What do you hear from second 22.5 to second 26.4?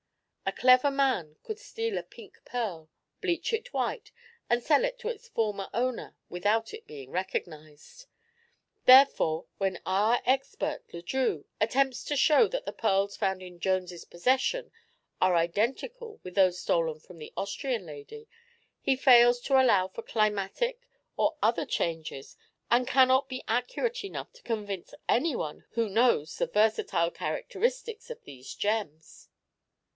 and cannot be accurate enough to convince anyone who knows